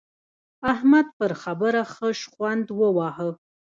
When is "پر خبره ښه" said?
1.17-2.07